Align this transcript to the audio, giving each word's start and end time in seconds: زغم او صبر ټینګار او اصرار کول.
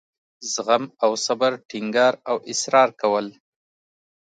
زغم 0.53 0.83
او 1.03 1.11
صبر 1.25 1.51
ټینګار 1.69 2.13
او 2.29 2.35
اصرار 2.51 2.89
کول. 3.01 3.27